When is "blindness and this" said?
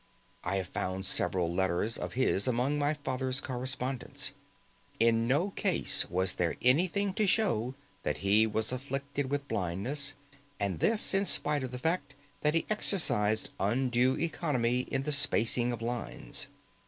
9.47-11.13